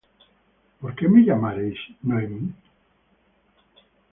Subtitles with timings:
[0.79, 2.43] ¿Por qué me llamaréis Noemi?